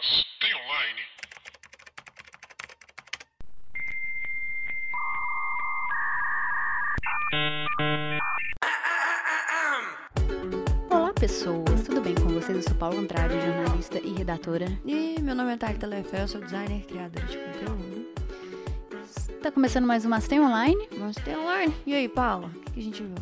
[0.00, 1.00] Mas tem online?
[10.90, 11.82] Olá, pessoas.
[11.84, 12.56] Tudo bem com vocês?
[12.56, 14.66] Eu sou Paulo Andrade, jornalista e redatora.
[14.86, 18.14] E meu nome é Thalita Lefel, eu sou designer e criadora de conteúdo.
[19.42, 20.88] Tá começando mais uma Tem Online.
[20.96, 21.74] Mas tem online.
[21.84, 23.14] E aí, Paula, o que, que a gente viu?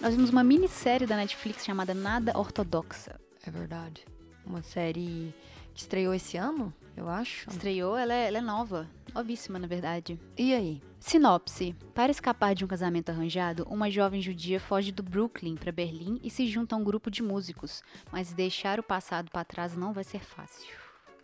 [0.00, 3.20] Nós vimos uma minissérie da Netflix chamada Nada Ortodoxa.
[3.44, 4.04] É verdade.
[4.46, 5.34] Uma série
[5.74, 7.48] que estreou esse ano, eu acho.
[7.48, 8.88] Estreou, ela é, ela é nova.
[9.14, 10.18] Novíssima, na verdade.
[10.36, 10.82] E aí?
[10.98, 11.74] Sinopse.
[11.94, 16.30] Para escapar de um casamento arranjado, uma jovem judia foge do Brooklyn para Berlim e
[16.30, 17.82] se junta a um grupo de músicos.
[18.12, 20.74] Mas deixar o passado para trás não vai ser fácil.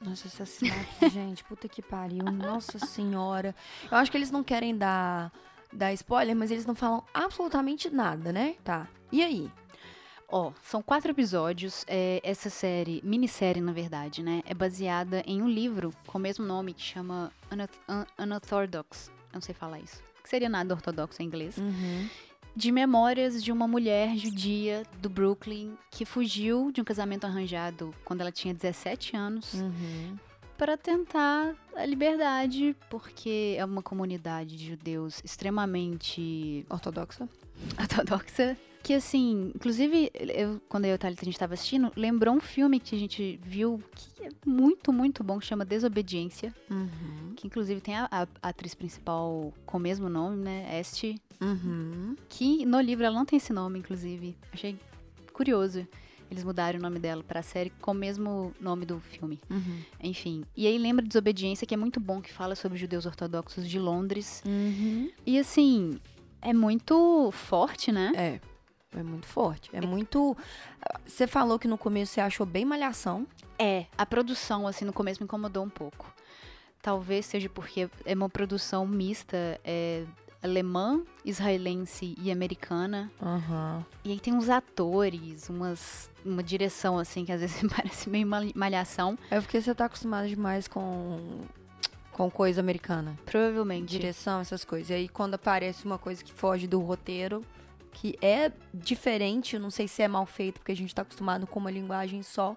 [0.01, 2.25] Nossa, essa sinopse, gente, puta que pariu.
[2.25, 3.55] Nossa senhora.
[3.91, 5.33] Eu acho que eles não querem dar,
[5.73, 8.57] dar spoiler, mas eles não falam absolutamente nada, né?
[8.65, 8.89] Tá.
[9.13, 9.51] E aí?
[10.29, 11.85] Ó, são quatro episódios.
[11.87, 14.43] é, essa série, minissérie na verdade, né?
[14.47, 19.09] É baseada em um livro com o mesmo nome que chama Unath- Un- Unorthodox.
[19.09, 20.03] Eu não sei falar isso.
[20.23, 21.57] Que seria nada ortodoxo em inglês.
[21.57, 22.09] Uhum.
[22.57, 28.23] De memórias de uma mulher judia do Brooklyn que fugiu de um casamento arranjado quando
[28.23, 30.17] ela tinha 17 anos Uhum.
[30.57, 37.29] para tentar a liberdade, porque é uma comunidade de judeus extremamente Ortodoxa?
[37.79, 38.57] ortodoxa.
[38.87, 42.41] Que assim, inclusive, eu, quando eu e a Thalita a gente tava assistindo, lembrou um
[42.41, 46.55] filme que a gente viu que é muito, muito bom, que chama Desobediência.
[46.71, 47.33] Uhum.
[47.35, 50.79] Que inclusive tem a, a- a atriz principal com o mesmo nome, né?
[50.79, 51.21] Este.
[51.41, 52.15] Uhum.
[52.29, 54.37] Que no livro ela não tem esse nome, inclusive.
[54.53, 54.79] Achei
[55.33, 55.85] curioso.
[56.31, 59.41] Eles mudaram o nome dela pra série com o mesmo nome do filme.
[59.51, 59.79] Uhum.
[60.01, 60.45] Enfim.
[60.57, 64.43] E aí lembra Desobediência, que é muito bom, que fala sobre judeus ortodoxos de Londres.
[64.47, 65.11] Uhum.
[65.27, 65.99] E assim,
[66.41, 68.13] é muito forte, né?
[68.17, 68.41] É.
[68.97, 69.71] É muito forte.
[69.73, 70.37] É muito.
[71.07, 73.27] Você falou que no começo você achou bem malhação.
[73.59, 76.13] É, a produção, assim, no começo me incomodou um pouco.
[76.83, 80.05] Talvez seja porque é uma produção mista, é,
[80.43, 83.11] alemã, israelense e americana.
[83.21, 83.85] Aham.
[84.05, 88.43] E aí tem uns atores, umas, uma direção, assim, que às vezes parece meio mal-
[88.55, 89.19] malhação.
[89.31, 91.41] É porque você tá acostumado demais com.
[92.13, 93.19] com coisa americana.
[93.27, 93.91] Provavelmente.
[93.91, 94.91] Direção, essas coisas.
[94.91, 97.43] E aí quando aparece uma coisa que foge do roteiro,
[97.99, 101.47] que é diferente, eu não sei se é mal feito, porque a gente tá acostumado
[101.47, 102.55] com uma linguagem só,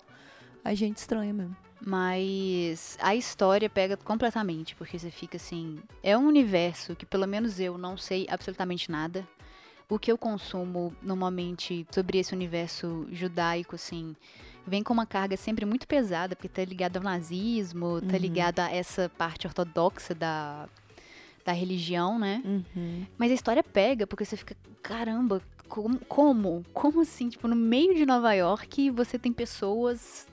[0.66, 1.56] a gente estranha mesmo.
[1.82, 5.80] Mas a história pega completamente, porque você fica assim.
[6.04, 9.26] É um universo que pelo menos eu não sei absolutamente nada.
[9.88, 14.14] O que eu consumo normalmente sobre esse universo judaico, assim,
[14.68, 18.20] vem com uma carga sempre muito pesada, porque tá ligado ao nazismo, tá Uhum.
[18.20, 20.68] ligado a essa parte ortodoxa da,
[21.44, 22.42] da religião, né?
[22.46, 23.06] Uhum.
[23.18, 26.00] Mas a história pega, porque você fica, caramba, como?
[26.08, 27.30] Como, como assim?
[27.30, 30.28] Tipo, no meio de Nova York, você tem pessoas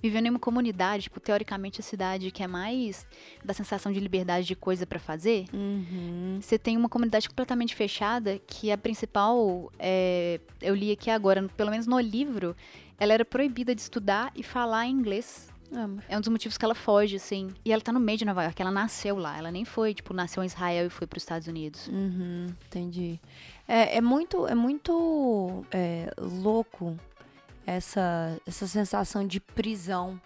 [0.00, 3.06] vivendo em uma comunidade, tipo, teoricamente a cidade que é mais
[3.44, 5.46] da sensação de liberdade de coisa pra fazer.
[5.52, 6.38] Uhum.
[6.40, 11.70] Você tem uma comunidade completamente fechada, que a principal, é, eu li aqui agora, pelo
[11.70, 12.56] menos no livro,
[12.98, 15.48] ela era proibida de estudar e falar inglês.
[15.70, 17.48] Mas- É um dos motivos que ela foge, assim.
[17.64, 19.36] E ela tá no meio de Nova York, ela nasceu lá.
[19.36, 21.88] Ela nem foi, tipo, nasceu em Israel e foi pros Estados Unidos.
[21.88, 23.20] Uhum, entendi.
[23.66, 26.96] É, é muito, é muito é, louco
[27.66, 30.20] essa, essa sensação de prisão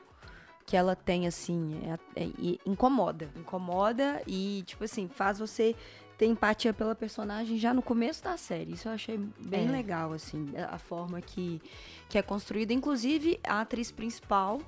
[0.65, 1.81] que ela tem, assim.
[2.17, 3.29] é- é- incomoda.
[3.37, 5.75] Incomoda e, tipo assim, faz você
[6.17, 8.73] ter empatia pela personagem já no começo da série.
[8.75, 9.71] Isso eu achei bem É.
[9.73, 11.61] legal, assim, a a forma que,
[12.09, 12.73] que é construída.
[12.73, 14.61] Inclusive, a atriz principal,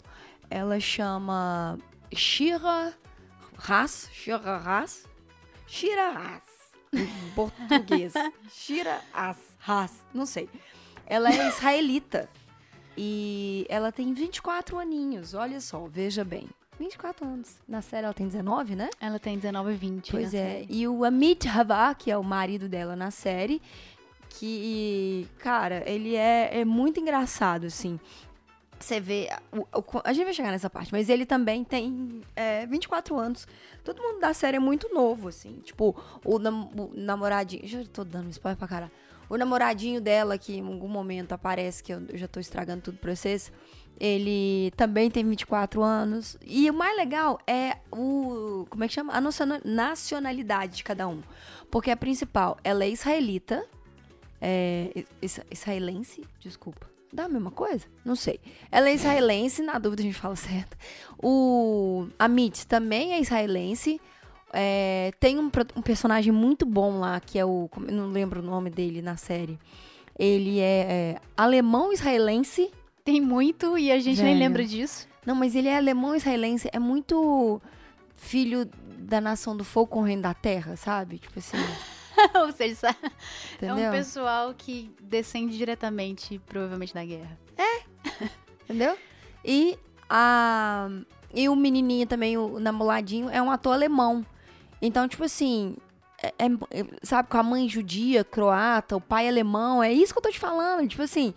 [0.50, 1.78] ela chama
[2.12, 2.94] Shira
[3.56, 4.08] Haas.
[4.12, 5.06] Shira Haas.
[5.66, 6.42] Shira Haas.
[6.92, 8.12] Em português.
[8.52, 9.38] Shira Haas.
[9.66, 10.04] Haas.
[10.12, 10.48] Não sei.
[11.06, 12.28] Ela é israelita.
[12.96, 15.34] E ela tem 24 aninhos.
[15.34, 16.48] Olha só, veja bem.
[16.78, 17.60] 24 anos.
[17.68, 18.90] Na série ela tem 19, né?
[19.00, 20.10] Ela tem 19 e 20.
[20.10, 20.52] Pois é.
[20.52, 20.66] série.
[20.68, 23.62] E o Amit Hava, que é o marido dela na série,
[24.28, 27.98] que, cara, ele é, é muito engraçado, assim.
[28.84, 29.28] Você vê.
[29.50, 33.46] o- o- a gente vai chegar nessa parte, mas ele também tem é, 24 anos.
[33.82, 35.60] Todo mundo da série é muito novo, assim.
[35.64, 37.66] Tipo, o, nam- o namoradinho.
[37.66, 38.92] Já tô dando spoiler pra caralho.
[39.30, 42.98] O namoradinho dela, que em algum momento aparece, que eu, eu já tô estragando tudo
[42.98, 43.50] pra vocês.
[43.98, 46.36] Ele também tem 24 anos.
[46.44, 48.66] E o mais legal é o.
[48.68, 49.14] Como é que chama?
[49.14, 51.22] A naciona- nacionalidade de cada um.
[51.70, 53.64] Porque a principal, ela é israelita.
[54.42, 56.22] É, is- israelense?
[56.38, 56.92] Desculpa.
[57.14, 57.86] Dá a mesma coisa?
[58.04, 58.40] Não sei.
[58.72, 60.76] Ela é israelense, na dúvida a gente fala certo.
[61.22, 64.00] O Amit também é israelense.
[64.52, 67.70] É, tem um, um personagem muito bom lá, que é o.
[67.88, 69.60] Não lembro o nome dele na série.
[70.18, 72.72] Ele é, é alemão israelense.
[73.04, 74.38] Tem muito e a gente nem Velho.
[74.40, 75.06] lembra disso.
[75.24, 77.62] Não, mas ele é alemão israelense, é muito
[78.14, 78.68] filho
[78.98, 81.18] da nação do fogo com o reino da terra, sabe?
[81.18, 81.58] Tipo assim,
[82.44, 83.88] Ou seja, sa- é entendeu?
[83.88, 87.38] um pessoal que descende diretamente, provavelmente, da guerra.
[88.64, 88.96] Entendeu?
[89.44, 89.78] E
[90.08, 90.88] a
[91.36, 94.24] e o menininho também, o namoradinho, é um ator alemão.
[94.80, 95.76] Então, tipo assim,
[96.22, 100.18] é- é- é- sabe, com a mãe judia, croata, o pai alemão, é isso que
[100.18, 100.86] eu tô te falando.
[100.88, 101.34] Tipo assim,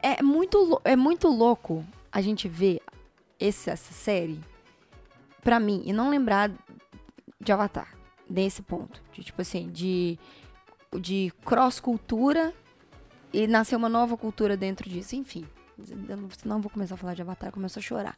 [0.00, 2.80] é muito, é muito louco a gente ver
[3.40, 4.38] esse- essa série,
[5.42, 6.50] pra mim, e não lembrar
[7.40, 7.88] de Avatar,
[8.30, 9.02] nesse ponto.
[9.12, 10.18] De, tipo assim, de,
[11.00, 12.54] de cross-cultura
[13.32, 15.44] e nascer uma nova cultura dentro disso, enfim.
[16.44, 18.16] Não- eu vou começar a falar de Avatar, começo a chorar.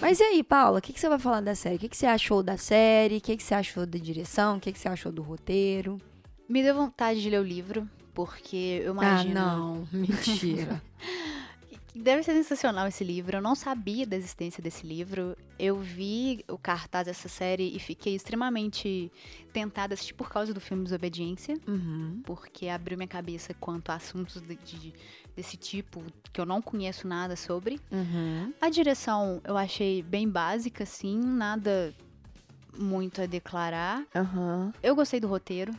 [0.00, 1.76] Mas e aí, Paula, o que, que você vai falar da série?
[1.76, 3.18] O que, que você achou da série?
[3.18, 4.56] O que, que você achou da direção?
[4.56, 6.00] O que, que você achou do roteiro?
[6.48, 9.38] Me deu vontade de ler o livro, porque eu imagino...
[9.40, 9.88] Ah, não.
[9.92, 10.82] Mentira.
[11.94, 13.36] Deve ser sensacional esse livro.
[13.36, 15.36] Eu não sabia da existência desse livro.
[15.58, 19.12] Eu vi o cartaz dessa série e fiquei extremamente
[19.52, 22.22] tentada a assistir por causa do filme Desobediência, uhum.
[22.24, 24.94] porque abriu minha cabeça quanto a assuntos de- de-
[25.36, 26.02] desse tipo
[26.32, 27.78] que eu não conheço nada sobre.
[27.90, 28.52] Uhum.
[28.60, 31.94] A direção eu achei bem básica, sim, nada
[32.76, 34.02] muito a declarar.
[34.14, 34.72] Aham.
[34.82, 35.72] Eu gostei do roteiro,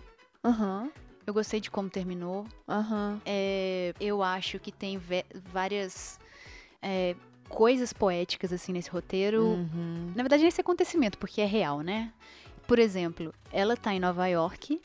[0.44, 0.92] Aham.
[1.26, 2.46] Eu gostei de como terminou.
[2.68, 3.20] Aham.
[3.26, 5.00] É, eu acho que tem
[5.52, 6.20] várias
[6.82, 7.16] é,
[7.50, 9.44] coisas poéticas assim nesse roteiro.
[9.44, 10.12] Uhum.
[10.16, 12.12] Na verdade, nesse acontecimento, porque é real, né?
[12.68, 14.82] Por exemplo, ela tá em Nova York,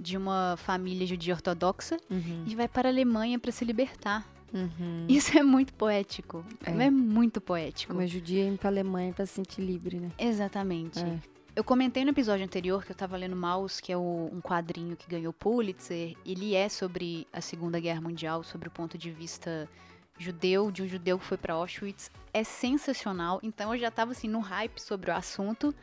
[0.00, 2.44] de uma família judia ortodoxa, Uhum.
[2.46, 4.26] e vai para a Alemanha para se libertar.
[4.52, 5.04] Uhum.
[5.08, 6.42] Isso é muito poético.
[6.64, 6.70] É.
[6.70, 7.92] É, muito poético.
[7.92, 10.10] Como judia indo pra Alemanha pra se sentir livre, né?
[10.18, 10.98] Exatamente.
[11.00, 11.18] É.
[11.58, 14.96] Eu comentei no episódio anterior que eu tava lendo Maus, que é o- um quadrinho
[14.96, 16.16] que ganhou Pulitzer.
[16.24, 19.68] Ele é sobre a Segunda Guerra Mundial, sobre o ponto de vista
[20.16, 22.12] judeu, de um judeu que foi pra Auschwitz.
[22.32, 23.40] É sensacional.
[23.42, 25.74] Então eu já tava assim no hype sobre o assunto.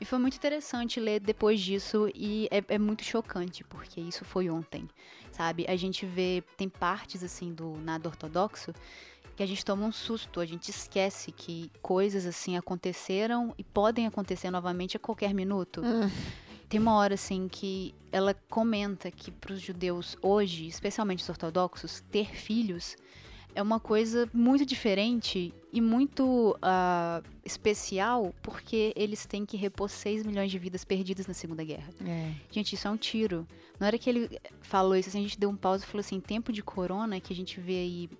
[0.00, 4.48] E foi muito interessante ler depois disso e é, é muito chocante, porque isso foi
[4.48, 4.88] ontem,
[5.32, 5.66] sabe?
[5.68, 8.72] A gente vê, tem partes assim do nada ortodoxo
[9.38, 14.04] que a gente toma um susto, a gente esquece que coisas assim aconteceram e podem
[14.04, 15.80] acontecer novamente a qualquer minuto.
[15.80, 16.10] Hum.
[16.68, 22.02] Tem uma hora assim que ela comenta que para os judeus hoje, especialmente os ortodoxos,
[22.10, 22.96] ter filhos
[23.54, 30.24] é uma coisa muito diferente e muito ah, especial porque eles têm que repor 6
[30.24, 31.90] milhões de vidas perdidas na Segunda Guerra.
[32.04, 32.32] É.
[32.50, 33.46] Gente, isso é um tiro.
[33.78, 36.20] Na hora que ele falou isso, assim, a gente deu um pause e falou assim:
[36.20, 38.10] tempo de corona, que a gente vê aí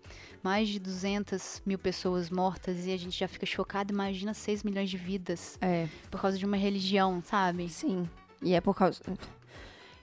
[0.42, 3.92] mais de 200 mil pessoas mortas e a gente já fica chocado.
[3.92, 5.88] Imagina 6 milhões de vidas É.
[6.10, 7.68] por causa de uma religião, sabe?
[7.68, 8.08] Sim.
[8.42, 9.00] E é por causa.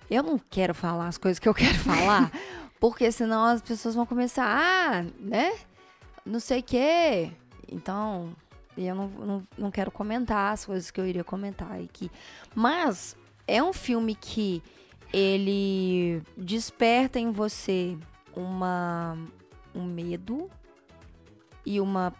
[0.10, 2.32] Eu não quero falar as coisas que eu quero falar,
[2.80, 5.54] porque senão as pessoas vão começar, ah, né?
[6.26, 7.32] Não sei o quê.
[7.72, 8.36] Então,
[8.78, 12.12] eu não, não, não quero comentar as coisas que eu iria comentar aqui.
[12.54, 13.16] Mas
[13.48, 14.62] é um filme que
[15.14, 17.98] ele desperta em você
[18.36, 19.18] uma
[19.75, 20.50] um medo
[21.66, 22.13] e uma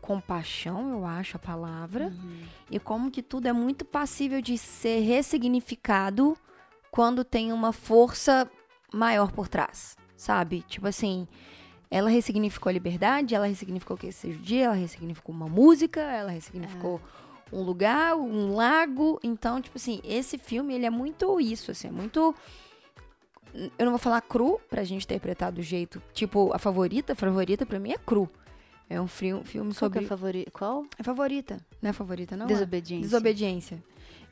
[0.00, 2.42] compaixão, eu acho a palavra Uhum.
[2.70, 6.36] e como que tudo é muito passível de ser ressignificado
[6.92, 8.48] quando tem uma força
[8.92, 10.62] maior por trás, sabe?
[10.62, 11.26] Tipo assim,
[11.90, 16.00] ela ressignificou a liberdade, ela ressignificou o que é ser judia, ela ressignificou uma música,
[16.00, 17.00] ela ressignificou
[17.52, 19.18] um lugar, um lago.
[19.22, 22.34] Então, tipo assim, esse filme, ele é muito isso, assim, é muito...
[23.78, 26.02] Eu não vou falar cru pra gente interpretar do jeito...
[26.12, 28.28] Tipo, a favorita, a favorita pra mim é cru.
[28.88, 30.04] É um filme Qual que é sobre...
[30.04, 30.50] a favorita?
[30.52, 30.86] Qual?
[30.98, 31.56] É favorita.
[31.82, 32.44] Não é favorita, não?
[32.46, 32.48] é?
[32.48, 33.02] Desobediência.
[33.08, 33.82] Desobediência.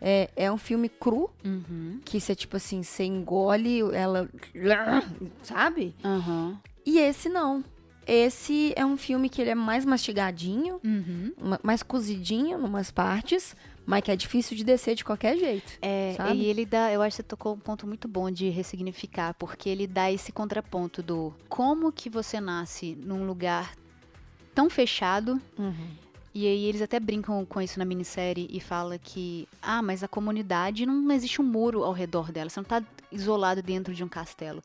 [0.01, 2.01] É, é um filme cru, Uhum.
[2.05, 4.29] que você, tipo assim, você engole ela.
[5.43, 5.95] Sabe?
[6.05, 6.59] Aham.
[6.85, 7.65] E esse não.
[8.07, 11.33] Esse é um filme que ele é mais mastigadinho, Uhum.
[11.41, 15.73] ma- mais cozidinho em umas partes, mas que é difícil de descer de qualquer jeito.
[15.83, 16.37] É, Sabe?
[16.37, 19.69] e ele dá, eu acho que você tocou um ponto muito bom de ressignificar, porque
[19.69, 23.75] ele dá esse contraponto do como que você nasce num lugar
[24.55, 25.41] tão fechado,
[26.33, 30.09] e aí eles até brincam com isso na minissérie e fala que, ah, mas a
[30.09, 34.09] comunidade não existe um muro ao redor dela, você não tá isolado dentro de um
[34.09, 34.63] castelo.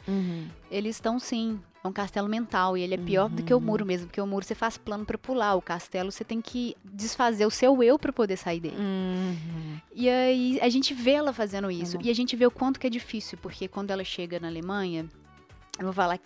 [0.72, 3.86] Eles estão sim, é um castelo mental e ele é pior do que o muro
[3.86, 7.46] mesmo, porque o muro você faz plano pra pular, o castelo você tem que desfazer
[7.46, 8.76] o seu eu pra poder sair dele.
[9.94, 11.98] E aí a gente vê ela fazendo isso.
[11.98, 12.04] bom.
[12.06, 15.08] E a gente vê o quanto que é difícil, porque quando ela chega na Alemanha,
[15.78, 16.20] eu vou falar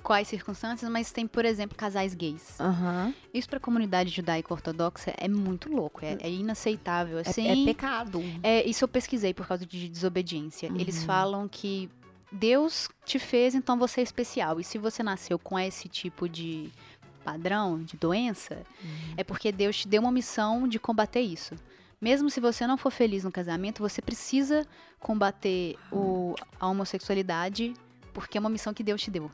[0.00, 2.58] quais circunstâncias, mas tem, por exemplo, casais gays.
[2.60, 3.12] Aham.
[3.34, 7.18] Isso pra comunidade judaica ortodoxa é muito louco, é, é inaceitável.
[7.18, 8.22] É, Assim, é pecado.
[8.42, 10.70] é, isso eu pesquisei por causa de desobediência.
[10.78, 11.90] Eles falam que
[12.30, 14.60] Deus te fez, então você é especial.
[14.60, 16.70] E se você nasceu com esse tipo de
[17.24, 18.62] padrão de doença,
[19.16, 21.54] é porque Deus te deu uma missão de combater isso.
[22.00, 24.66] Mesmo se você não for feliz no casamento, você precisa
[25.00, 27.74] combater o, a homossexualidade,
[28.14, 29.30] porque é uma missão que Deus te deu.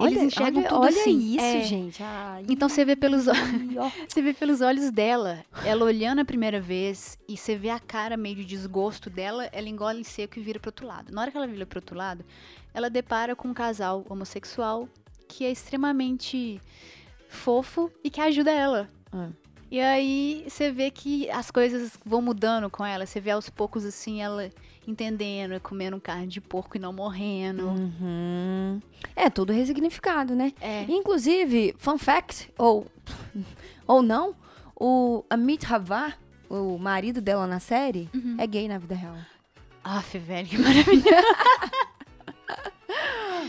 [0.00, 1.34] Eles enxergam olha, tudo olha assim.
[1.34, 1.62] isso, É.
[1.64, 2.02] gente.
[2.02, 3.26] Ai, Então você vê pelos.
[4.08, 8.16] Você vê pelos olhos dela, ela olhando a primeira vez e você vê a cara
[8.16, 11.12] meio de desgosto dela, ela engole em seco e vira pro outro lado.
[11.12, 12.24] Na hora que ela vira pro outro lado,
[12.72, 14.88] ela depara com um casal homossexual
[15.28, 16.60] que é extremamente
[17.28, 18.88] fofo e que ajuda ela.
[19.12, 19.28] Ah.
[19.72, 23.86] E aí você vê que as coisas vão mudando com ela, você vê aos poucos
[23.86, 24.50] assim ela
[24.86, 27.68] entendendo, comendo carne de porco e não morrendo.
[27.68, 28.82] Uhum.
[29.16, 30.52] É tudo resignificado, né?
[30.60, 30.82] É.
[30.82, 32.86] Inclusive, fun fact, ou,
[33.88, 34.34] ou não,
[34.78, 36.18] o Amit Havar,
[36.50, 38.36] o marido dela na série, Uhum.
[38.38, 39.16] é gay na vida real.
[39.82, 41.16] Aff, velho, que maravilha.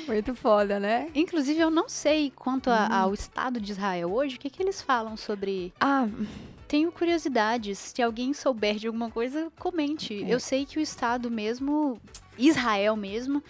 [0.08, 1.10] Muito foda, né?
[1.16, 2.94] Inclusive, eu não sei quanto a- Hum.
[2.94, 5.74] ao Estado de Israel hoje, o que, que eles falam sobre.
[5.80, 6.08] Ah,
[6.68, 7.78] Tenho curiosidades.
[7.78, 10.24] Se alguém souber de alguma coisa, comente.
[10.24, 10.34] É.
[10.34, 12.02] Eu sei que o Estado mesmo,
[12.36, 13.44] Israel mesmo,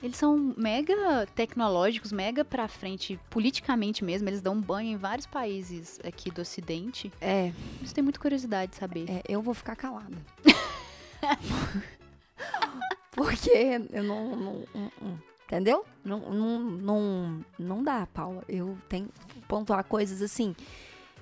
[0.00, 4.28] eles são mega tecnológicos, mega pra frente, politicamente mesmo.
[4.28, 7.10] Eles dão um banho em vários países aqui do Ocidente.
[7.20, 7.52] é,
[7.82, 9.06] Isso tem muita curiosidade de saber.
[9.10, 10.16] é, eu vou ficar calada.
[13.10, 13.50] Porque
[13.92, 14.36] eu não.
[14.36, 15.82] não- não- não- entendeu?
[16.04, 18.44] Não, não, não, não dá, Paula.
[18.46, 20.54] Eu tenho que pontuar coisas assim.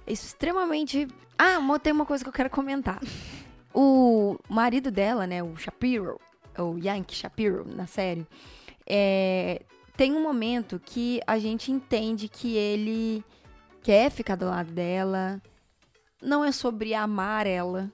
[0.04, 1.06] Extremamente.
[1.38, 3.00] Ah, tem uma coisa que eu quero comentar.
[3.72, 6.20] O marido dela, né, o Shapiro,
[6.58, 8.26] o Yankee Shapiro, na série,
[8.86, 9.62] é,
[9.96, 13.24] tem um momento que a gente entende que ele
[13.82, 15.40] quer ficar do lado dela.
[16.20, 17.92] Não é sobre amar ela,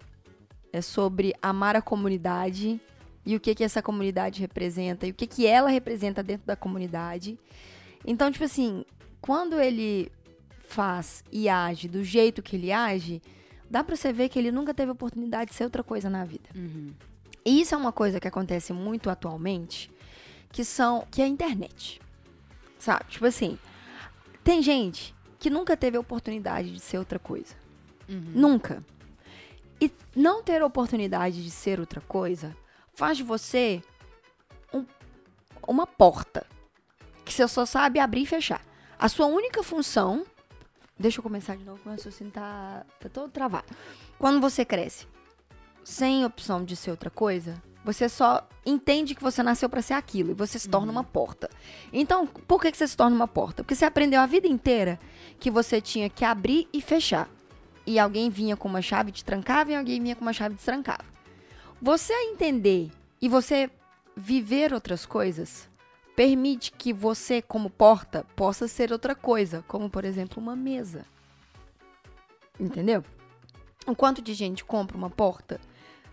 [0.73, 2.81] é sobre amar a comunidade
[3.25, 6.57] e o que que essa comunidade representa e o que que ela representa dentro da
[6.57, 7.39] comunidade.
[8.05, 8.85] Então, tipo assim,
[9.21, 10.11] quando ele
[10.69, 13.23] faz e age do jeito que ele age,
[13.71, 16.49] dá pra você ver que ele nunca teve oportunidade de ser outra coisa na vida.
[16.55, 16.93] Uhum.
[17.45, 19.91] E isso é uma coisa que acontece muito atualmente,
[20.51, 22.01] que são que é a internet.
[22.79, 23.05] Sabe?
[23.09, 23.59] Tipo assim,
[24.43, 27.55] tem gente que nunca teve oportunidade de ser outra coisa.
[28.09, 28.33] Uhum.
[28.35, 28.85] Nunca.
[29.81, 32.57] E não ter oportunidade de ser outra coisa
[32.95, 33.83] faz de você
[34.73, 34.85] um-
[35.67, 36.47] uma porta
[37.25, 38.61] que você só sabe abrir e fechar.
[38.99, 40.25] A sua única função.
[40.99, 43.67] Deixa eu começar de novo, meu raciocínio tá, tá todo travado.
[44.19, 45.07] Quando você cresce
[45.83, 50.31] sem opção de ser outra coisa, você só entende que você nasceu pra ser aquilo
[50.31, 51.51] e você se torna uma porta.
[51.93, 53.65] Então, por que, que você se torna uma porta?
[53.65, 55.01] Porque você aprendeu a vida inteira
[55.41, 57.29] que você tinha que abrir e fechar.
[57.85, 60.55] E alguém vinha com uma chave e te trancava e alguém vinha com uma chave
[60.55, 61.03] e te trancava.
[61.83, 63.69] Você entender e você
[64.17, 65.69] viver outras coisas
[66.15, 71.05] permite que você, como porta, possa ser outra coisa, como por exemplo uma mesa.
[72.61, 73.03] Entendeu?
[73.85, 75.61] O quanto de gente compra uma porta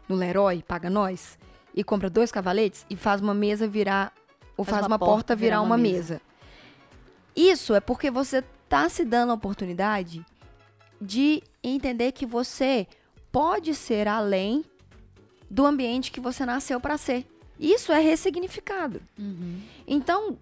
[0.07, 1.37] no Leroy, paga nós,
[1.75, 4.11] e compra dois cavaletes e faz uma mesa virar.
[4.57, 6.19] Ou faz, uma, porta virar uma mesa.
[7.35, 10.25] Isso é porque você tá se dando a oportunidade
[10.99, 12.87] de entender que você
[13.31, 14.65] pode ser além
[15.49, 17.25] do ambiente que você nasceu para ser.
[17.59, 19.01] Isso é ressignificado.
[19.17, 19.61] Uhum.
[19.87, 20.37] Então,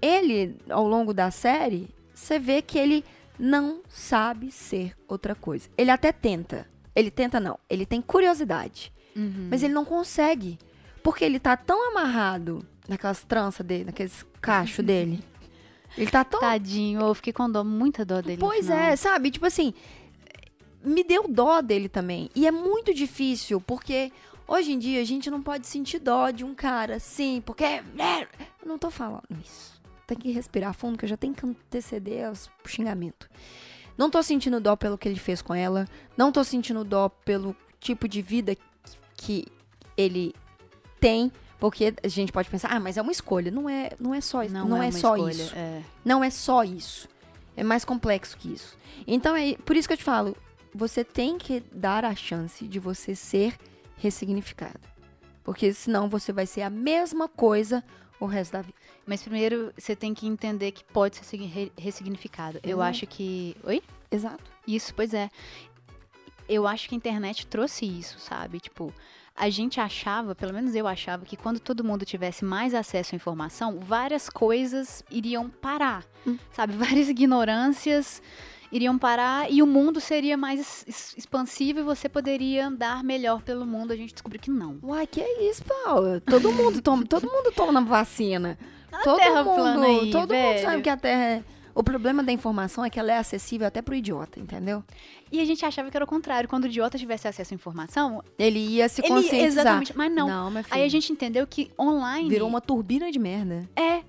[0.00, 3.04] ele, ao longo da série, você vê que ele
[3.38, 5.68] não sabe ser outra coisa.
[5.76, 6.66] Ele até tenta.
[6.94, 7.58] Ele tenta não.
[7.68, 8.92] Ele tem curiosidade.
[9.14, 9.48] Uhum.
[9.50, 10.58] Mas ele não consegue.
[11.02, 15.22] Porque ele tá tão amarrado naquelas tranças dele, naqueles cachos dele.
[15.94, 18.38] Ele tá tão Tadinho, eu fiquei com dó, muita dó dele.
[18.40, 19.30] Pois é, sabe?
[19.30, 19.74] Tipo assim,
[20.84, 22.28] me deu dó dele também.
[22.34, 24.12] E é muito difícil, porque
[24.46, 27.64] hoje em dia a gente não pode sentir dó de um cara assim, porque.
[27.64, 29.80] Eu não tô falando isso.
[30.06, 33.28] Tem que respirar fundo, que eu já tenho que anteceder os xingamentos.
[33.96, 35.86] Não tô sentindo dó pelo que ele fez com ela.
[36.16, 38.56] Não tô sentindo dó pelo tipo de vida
[39.16, 39.46] que
[39.96, 40.34] ele
[41.00, 41.30] tem.
[41.58, 43.48] Porque a gente pode pensar, ah, mas é uma escolha.
[43.50, 44.52] Não é, não é só isso.
[44.52, 45.54] Não, Não, é, é, só escolha, isso.
[45.54, 45.82] é.
[46.04, 47.08] Não é só isso.
[47.56, 48.76] É mais complexo que isso.
[49.06, 50.36] Então, é por isso que eu te falo,
[50.74, 53.56] você tem que dar a chance de você ser
[53.96, 54.80] ressignificado.
[55.44, 57.82] Porque senão você vai ser a mesma coisa
[58.20, 58.76] o resto da vida.
[59.04, 61.38] Mas primeiro você tem que entender que pode ser
[61.76, 62.60] ressignificado.
[62.62, 62.82] Eu Uhum.
[62.84, 63.56] acho que.
[63.64, 63.82] Oi?
[64.10, 64.44] Exato.
[64.66, 65.28] Isso, pois é.
[66.48, 68.60] Eu acho que a internet trouxe isso, sabe?
[68.60, 68.92] Tipo,
[69.34, 73.16] a gente achava, pelo menos eu achava, que quando todo mundo tivesse mais acesso à
[73.16, 76.38] informação, várias coisas iriam parar, Hum.
[76.52, 76.74] sabe?
[77.00, 78.22] Várias ignorâncias
[78.72, 83.92] iriam parar e o mundo seria mais expansivo e você poderia andar melhor pelo mundo.
[83.92, 84.78] A gente descobriu que não.
[84.82, 86.20] Uai, que é isso, Paula?
[86.24, 88.58] Todo mundo toma, todo mundo toma vacina.
[88.90, 90.48] A todo terra mundo, plana aí, todo velho.
[90.48, 91.42] mundo sabe que a Terra é
[91.74, 94.84] O problema da informação é que ela é acessível até pro idiota, entendeu?
[95.30, 96.46] E a gente achava que era o contrário.
[96.46, 99.46] Quando o idiota tivesse acesso à informação, Ele ia se ele conscientizar.
[99.64, 99.96] exatamente.
[99.96, 100.50] Mas não.
[100.50, 100.62] Não.
[100.70, 102.28] Aí a gente entendeu que online.
[102.28, 103.66] Virou uma turbina de merda.
[103.74, 104.02] É.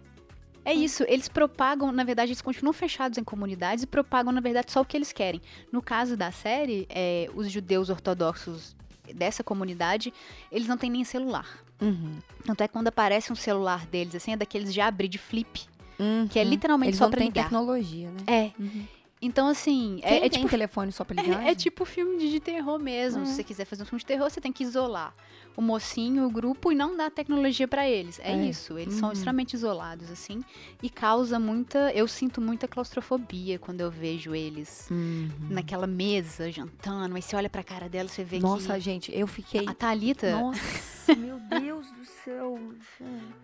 [0.65, 4.71] É isso, eles propagam, na verdade, eles continuam fechados em comunidades e propagam, na verdade,
[4.71, 5.41] só o que eles querem.
[5.71, 8.75] No caso da série, é, os judeus ortodoxos
[9.13, 10.13] dessa comunidade,
[10.51, 11.47] eles não têm nem celular.
[11.81, 12.13] Uhum.
[12.45, 15.63] Tanto é que quando aparece um celular deles, assim, é daqueles de abrir de flip,
[15.99, 16.27] Uhum.
[16.29, 17.43] que é literalmente Eles só não pra têm ligar.
[17.43, 18.17] tecnologia, né?
[18.25, 18.51] É.
[18.61, 18.85] Uhum.
[19.25, 21.43] Então, assim, Quem é, é tem tipo telefone só pra ligar?
[21.45, 23.23] É, é tipo filme de terror mesmo.
[23.23, 23.25] É.
[23.25, 25.13] Se você quiser fazer um filme de terror, você tem que isolar
[25.55, 28.19] o mocinho, o grupo e não dar tecnologia pra eles.
[28.19, 28.45] É, É.
[28.49, 28.75] isso.
[28.77, 29.13] Eles são Uhum.
[29.13, 30.43] extremamente isolados, assim.
[30.81, 31.91] E causa muita.
[31.93, 35.29] Eu sinto muita claustrofobia quando eu vejo eles Uhum.
[35.51, 37.13] naquela mesa jantando.
[37.13, 38.79] Mas você olha pra cara dela, você vê Nossa, que.
[38.79, 39.65] gente, eu fiquei...
[39.67, 42.57] A Thalita, Nossa, meu Deus do céu.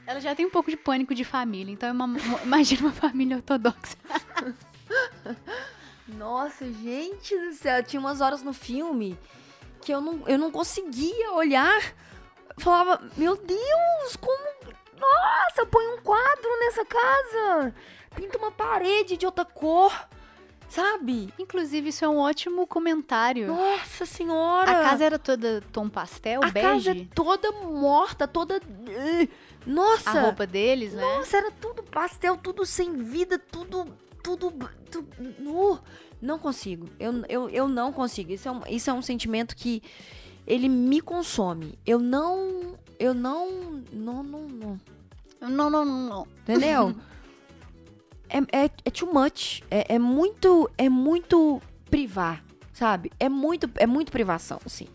[0.07, 1.71] ela já tem um pouco de pânico de família.
[1.71, 3.95] Então, é uma- uma- imagina uma família ortodoxa.
[6.07, 7.83] Nossa, gente do céu.
[7.83, 9.17] Tinha umas horas no filme
[9.81, 11.81] que eu não, eu não conseguia olhar.
[12.55, 14.49] Eu falava, meu Deus, como.
[14.99, 17.73] Nossa, põe um quadro nessa casa.
[18.15, 19.93] Pinta uma parede de outra cor.
[20.67, 21.33] Sabe?
[21.39, 23.47] Inclusive, isso é um ótimo comentário.
[23.47, 24.69] Nossa senhora.
[24.69, 27.09] A casa era toda tom pastel, A casa é bege.
[27.15, 28.61] toda morta, toda.
[29.65, 30.11] Nossa!
[30.11, 31.01] A roupa deles, né?
[31.01, 33.87] Nossa, era tudo pastel, tudo sem vida, tudo.
[34.37, 34.69] Tudo.
[34.89, 35.05] tu-
[35.39, 35.79] nu.
[36.21, 36.87] Não consigo.
[36.99, 38.31] Eu, eu, eu não consigo.
[38.31, 39.81] Isso é, um, isso é um sentimento que.
[40.45, 41.77] Ele me consome.
[41.85, 42.75] Eu não.
[42.97, 43.83] Eu não.
[43.91, 44.79] Não, não, não.
[45.41, 46.27] Não, não, não, não.
[46.41, 46.95] Entendeu?
[48.29, 49.61] é, é, é too much.
[49.71, 50.69] É, é muito.
[50.77, 52.43] É muito privar,
[52.73, 53.11] sabe?
[53.19, 54.87] É muito, é muito privação, assim.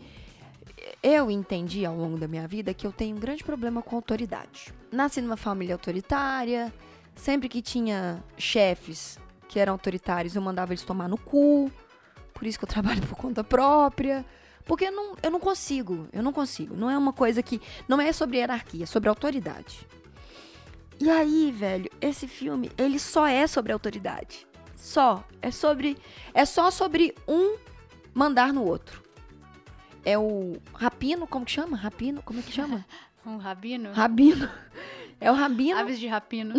[1.02, 4.72] Eu entendi ao longo da minha vida que eu tenho um grande problema com autoridade.
[4.92, 6.72] Nasci numa família autoritária.
[7.14, 9.18] Sempre que tinha chefes
[9.54, 11.70] que eram autoritários, eu mandava eles tomar no cu.
[12.32, 14.26] Por isso que eu trabalho por conta própria.
[14.64, 16.74] Porque eu não, eu não consigo, eu não consigo.
[16.74, 17.62] Não é uma coisa que.
[17.86, 19.86] Não é sobre hierarquia, é sobre autoridade.
[20.98, 24.44] E aí, velho, esse filme, ele só é sobre autoridade.
[24.74, 25.24] Só.
[25.40, 25.96] É sobre.
[26.32, 27.56] É só sobre um
[28.12, 29.04] mandar no outro.
[30.04, 31.76] É o Rapino, como que chama?
[31.76, 32.84] Rapino, como é que chama?
[33.26, 33.90] Um rabino?
[33.92, 34.50] Rabino.
[35.18, 35.78] É o Rabino.
[35.78, 36.54] Aves de rapino.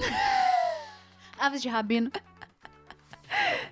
[1.38, 2.10] Aves de rabino.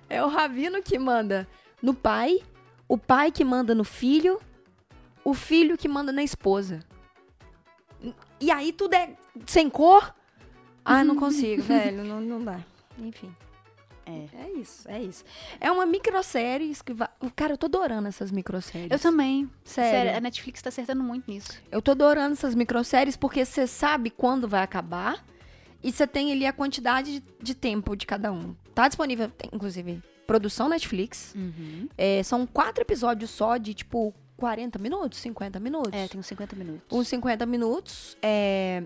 [0.08, 1.46] É o Rabino que manda
[1.82, 2.40] no pai,
[2.88, 4.40] o pai que manda no filho,
[5.24, 6.80] o filho que manda na esposa.
[8.40, 10.14] E aí tudo é sem cor?
[10.84, 12.04] Ah, não consigo, velho.
[12.04, 12.60] Não, não dá.
[12.98, 13.34] Enfim.
[14.06, 14.26] É.
[14.44, 15.24] É isso, é isso.
[15.58, 17.08] É uma microsérie que vai...
[17.34, 18.90] Cara, eu tô adorando essas microséries.
[18.90, 19.50] Eu também.
[19.64, 20.14] Sério.
[20.14, 21.52] a Netflix tá acertando muito nisso.
[21.72, 25.24] Eu tô adorando essas microséries porque você sabe quando vai acabar
[25.82, 28.54] e você tem ali a quantidade de, de tempo de cada um.
[28.74, 31.34] Tá disponível, inclusive, produção Netflix.
[31.34, 31.88] Uhum.
[31.96, 35.92] É, são quatro episódios só de, tipo, 40 minutos, 50 minutos.
[35.92, 36.82] É, tem uns 50 minutos.
[36.90, 38.16] Uns 50 minutos.
[38.20, 38.82] É,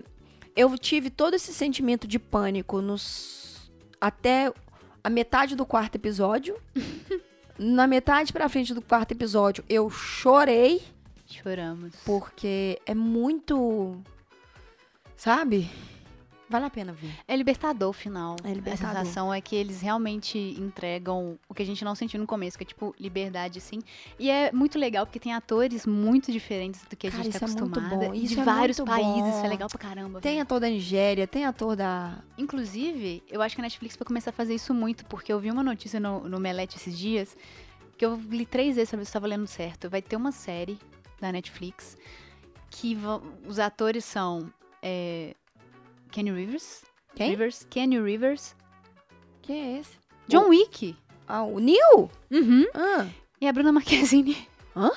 [0.55, 4.53] eu tive todo esse sentimento de pânico nos até
[5.03, 6.55] a metade do quarto episódio.
[7.57, 10.81] Na metade pra frente do quarto episódio, eu chorei.
[11.25, 11.93] Choramos.
[12.05, 14.01] Porque é muito.
[15.17, 15.69] Sabe?
[16.49, 17.11] Vale a pena ver.
[17.27, 18.35] É libertador o final.
[18.43, 18.97] É libertador.
[18.97, 22.57] A sensação é que eles realmente entregam o que a gente não sentiu no começo,
[22.57, 23.79] que é tipo liberdade, assim.
[24.17, 27.45] E é muito legal porque tem atores muito diferentes do que a Cara, gente tá
[27.45, 28.13] isso é muito bom.
[28.13, 29.05] Isso de é vários países.
[29.21, 29.29] bom.
[29.29, 30.21] Isso é legal pra caramba.
[30.21, 30.41] Tem velho.
[30.41, 32.17] ator da Nigéria, tem ator da.
[32.37, 35.51] Inclusive, eu acho que a Netflix vai começar a fazer isso muito, porque eu vi
[35.51, 37.37] uma notícia no, no Melete esses dias,
[37.97, 39.87] que eu li três vezes pra ver se eu tava lendo certo.
[39.89, 40.79] Vai ter uma série
[41.21, 41.95] da Netflix
[42.71, 42.97] que
[43.47, 45.35] os atores são é,
[46.11, 46.83] Kenny Rivers.
[47.15, 47.29] Quem?
[47.29, 47.65] Rivers.
[47.69, 48.55] Kenny Rivers.
[49.41, 49.97] Quem é esse?
[50.27, 50.95] John Wick.
[51.27, 52.09] Ah, o Neil?
[52.31, 52.65] Uhum.
[52.73, 53.07] Ah.
[53.41, 54.47] E a Bruna Marquezine.
[54.75, 54.91] Hã?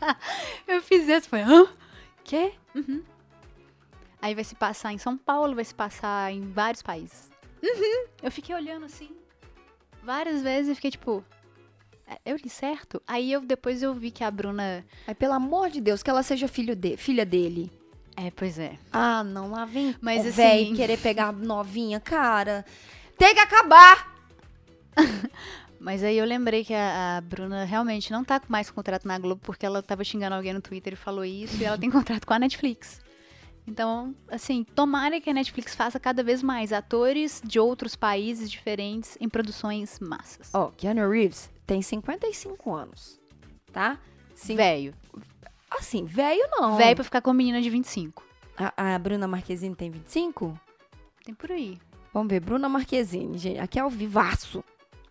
[0.66, 1.66] eu fiz isso, foi, hã?
[2.24, 2.52] Quê?
[2.74, 3.02] Uhum.
[4.20, 7.30] Aí vai se passar em São Paulo, vai se passar em vários países.
[7.62, 8.06] Uhum.
[8.22, 9.10] Eu fiquei olhando assim,
[10.02, 11.24] várias vezes e fiquei tipo,
[12.06, 13.02] "É, eu li certo?
[13.06, 14.84] Aí eu depois eu vi que a Bruna.
[15.06, 16.96] Ai, pelo amor de Deus, que ela seja filho de...
[16.96, 17.70] filha dele.
[18.16, 18.78] É, pois é.
[18.92, 22.64] Ah, não, lá vem Mas o assim- véi querer pegar novinha, cara.
[23.18, 24.12] Tem que acabar!
[25.80, 29.18] Mas aí eu lembrei que a, a Bruna realmente não tá com mais contrato na
[29.18, 32.24] Globo porque ela tava xingando alguém no Twitter e falou isso e ela tem contrato
[32.26, 33.00] com a Netflix.
[33.66, 39.16] Então, assim, tomara que a Netflix faça cada vez mais atores de outros países diferentes
[39.20, 40.50] em produções massas.
[40.52, 43.20] Ó, Keanu Reeves tem 55 anos,
[43.72, 43.98] tá?
[44.34, 44.94] Cin- Velho.
[45.78, 46.76] Assim, velho não.
[46.76, 48.22] Velho pra ficar com a menina de 25.
[48.56, 50.58] A, a Bruna Marquezine tem 25?
[51.24, 51.78] Tem por aí.
[52.12, 53.58] Vamos ver, Bruna Marquezine, gente.
[53.58, 54.62] Aqui é o vivaço.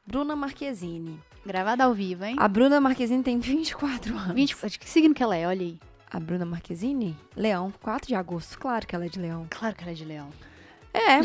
[0.06, 1.20] Bruna Marquezine.
[1.46, 2.36] Gravada ao vivo, hein?
[2.38, 4.34] A Bruna Marquezine tem 24 anos.
[4.36, 5.48] 20, de que signo que ela é?
[5.48, 5.80] Olha aí.
[6.12, 7.18] A Bruna Marquezine?
[7.36, 8.60] Leão, 4 de agosto.
[8.60, 9.48] Claro que ela é de leão.
[9.50, 10.30] Claro que ela é de leão.
[10.94, 11.22] É.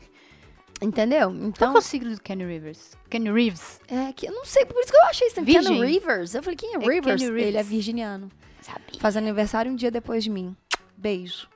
[0.80, 1.28] Entendeu?
[1.30, 2.96] Qual Então, que é o signo do Kenny Rivers?
[3.08, 3.80] Kenny Reeves.
[3.88, 5.42] é que eu não sei, por isso que eu achei isso.
[5.42, 5.62] Virgem.
[5.62, 6.34] Keanu Rivers.
[6.34, 7.22] Eu falei, quem é É Rivers?
[7.22, 8.28] Ele é virginiano.
[8.62, 9.00] Sabia.
[9.00, 10.56] Faz aniversário um dia depois de mim.
[10.96, 11.48] Beijo.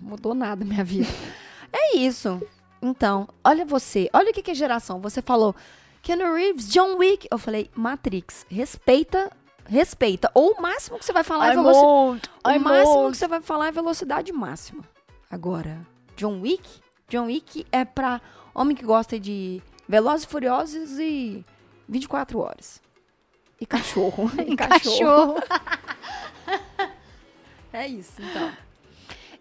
[0.00, 1.08] Mudou nada minha vida.
[1.72, 2.40] é isso.
[2.82, 4.10] Então, olha você.
[4.12, 5.00] Olha o que que é geração.
[5.00, 5.54] Você falou
[6.02, 7.26] Keanu Reeves, John Wick.
[7.30, 8.44] Eu falei Matrix.
[8.50, 9.30] Respeita,
[9.66, 10.30] respeita.
[10.34, 11.86] Ou o máximo que você vai falar é velocidade.
[11.86, 12.30] old.
[12.44, 14.84] O máximo que você vai falar é velocidade máxima.
[15.30, 15.80] Agora,
[16.16, 16.68] John Wick?
[17.08, 18.20] John Wick é pra
[18.54, 21.44] homem que gosta de Velozes e Furiosos e
[21.88, 22.82] 24 horas.
[23.60, 24.30] E cachorro.
[24.46, 25.36] e Cachorro.
[27.74, 28.52] É isso, então.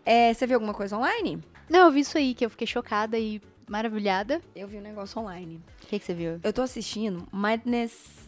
[0.03, 1.39] É, você viu alguma coisa online?
[1.69, 4.41] Não, eu vi isso aí, que eu fiquei chocada e maravilhada.
[4.55, 5.61] Eu vi um negócio online.
[5.83, 6.39] O que, que você viu?
[6.41, 8.27] Eu tô assistindo Madness.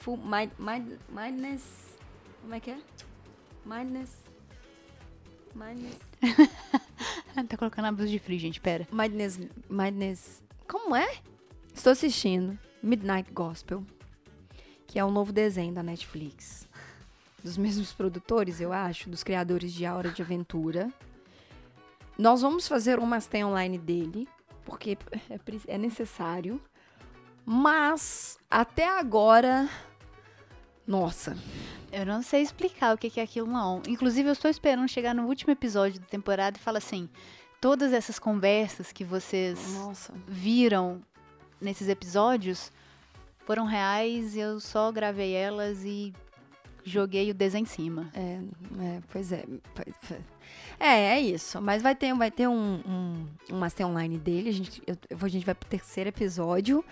[0.00, 1.62] Full, Mind, Mind, Madness.
[2.42, 2.78] Como é que é?
[3.64, 4.14] Madness.
[5.54, 5.98] Madness.
[7.48, 8.86] tá colocando a blusa de frio, gente, pera.
[8.90, 9.40] Madness.
[9.66, 10.42] Madness.
[10.68, 11.08] Como é?
[11.74, 13.82] Estou assistindo Midnight Gospel,
[14.86, 16.68] que é um novo desenho da Netflix.
[17.46, 20.92] Dos mesmos produtores, eu acho, dos criadores de A Hora de Aventura.
[22.18, 24.28] Nós vamos fazer um master online dele,
[24.64, 24.98] porque
[25.30, 26.60] é, é necessário.
[27.44, 29.70] Mas, até agora.
[30.84, 31.36] Nossa.
[31.92, 33.80] Eu não sei explicar o que, que é aquilo, não.
[33.86, 37.08] Inclusive, eu estou esperando chegar no último episódio da temporada e falar assim:
[37.60, 40.12] todas essas conversas que vocês Nossa.
[40.26, 41.00] viram
[41.60, 42.72] nesses episódios
[43.44, 46.12] foram reais e eu só gravei elas e
[46.86, 48.10] joguei o desenho em cima.
[48.14, 48.40] É,
[48.82, 49.44] é, pois é.
[49.74, 50.20] pois é.
[50.78, 51.60] É, é isso.
[51.60, 54.48] Mas vai ter, vai ter um, um, um master online dele.
[54.48, 56.84] A gente, eu- a gente vai pro terceiro episódio.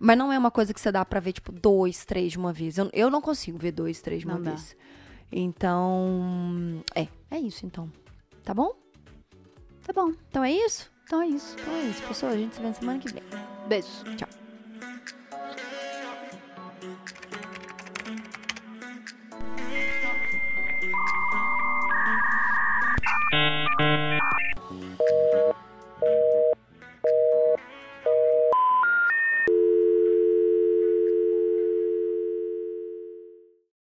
[0.00, 2.52] Mas não é uma coisa que você dá pra ver, tipo, dois, três de uma
[2.52, 2.78] vez.
[2.78, 4.50] Eu, eu não consigo ver dois, três de uma Não dá.
[4.52, 4.76] vez.
[5.30, 6.82] Então.
[6.94, 7.90] É, é isso então.
[8.44, 8.72] Tá bom?
[9.84, 10.90] Tá bom, Então é isso?
[11.04, 11.56] então é isso.
[11.60, 12.32] Então é isso, pessoal.
[12.32, 13.22] A gente se vê na semana que vem.
[13.68, 13.88] Beijo.
[14.16, 14.47] Tchau.